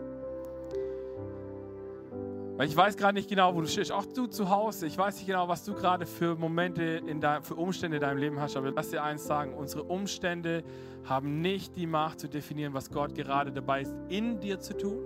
[2.56, 3.92] Weil ich weiß gerade nicht genau, wo du stehst.
[3.92, 4.86] Auch du zu Hause.
[4.86, 8.16] Ich weiß nicht genau, was du gerade für Momente, in dein, für Umstände in deinem
[8.16, 8.56] Leben hast.
[8.56, 9.54] Aber lass dir eins sagen.
[9.54, 10.64] Unsere Umstände
[11.04, 15.02] haben nicht die Macht zu definieren, was Gott gerade dabei ist, in dir zu tun,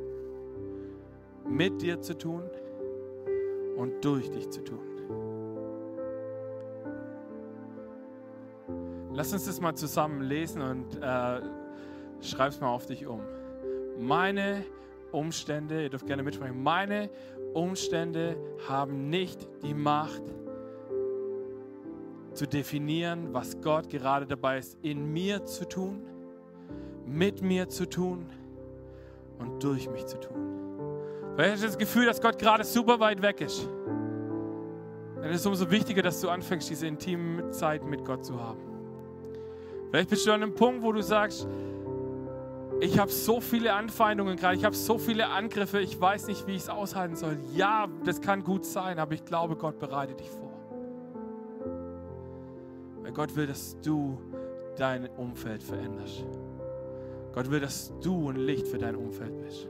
[1.48, 2.44] mit dir zu tun
[3.76, 4.78] und durch dich zu tun.
[9.12, 11.40] Lass uns das mal zusammen lesen und äh,
[12.20, 13.20] schreib es mal auf dich um.
[13.98, 14.64] Meine
[15.12, 17.11] Umstände, ihr dürft gerne mitsprechen, meine
[17.55, 18.36] Umstände
[18.68, 20.22] haben nicht die Macht
[22.32, 26.03] zu definieren, was Gott gerade dabei ist, in mir zu tun,
[27.07, 28.26] mit mir zu tun
[29.38, 30.36] und durch mich zu tun.
[31.34, 33.68] Vielleicht hast du das Gefühl, dass Gott gerade super weit weg ist.
[35.16, 38.61] Dann ist es umso wichtiger, dass du anfängst, diese intime Zeit mit Gott zu haben.
[39.90, 41.48] Vielleicht bist du an einem Punkt, wo du sagst,
[42.81, 46.53] ich habe so viele Anfeindungen gerade, ich habe so viele Angriffe, ich weiß nicht, wie
[46.53, 47.39] ich es aushalten soll.
[47.55, 50.51] Ja, das kann gut sein, aber ich glaube, Gott bereitet dich vor.
[53.03, 54.18] Weil Gott will, dass du
[54.76, 56.24] dein Umfeld veränderst.
[57.33, 59.68] Gott will, dass du ein Licht für dein Umfeld bist.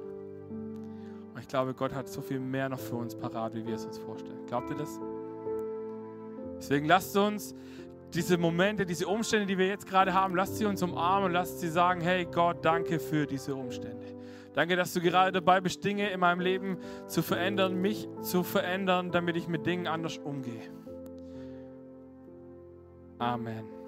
[1.35, 3.85] Und ich glaube, Gott hat so viel mehr noch für uns parat, wie wir es
[3.85, 4.47] uns vorstellen.
[4.47, 5.01] Glaubt ihr das?
[6.59, 7.55] Deswegen lasst uns
[8.15, 11.61] diese Momente, diese Umstände, die wir jetzt gerade haben, lasst sie uns umarmen und lasst
[11.61, 14.07] sie sagen, hey Gott, danke für diese Umstände.
[14.53, 19.13] Danke, dass du gerade dabei bist, Dinge in meinem Leben zu verändern, mich zu verändern,
[19.13, 20.69] damit ich mit Dingen anders umgehe.
[23.19, 23.80] Amen.